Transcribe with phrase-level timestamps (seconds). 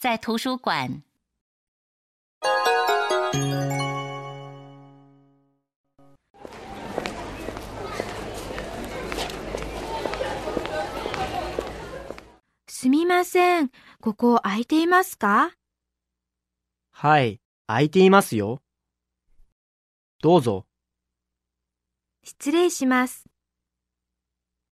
[0.00, 1.02] 在图书馆。
[12.68, 13.72] すみません。
[14.00, 15.50] ここ空いていますか？
[16.92, 18.62] はい、空いていますよ。
[20.22, 20.64] どうぞ。
[22.22, 23.27] 失礼します。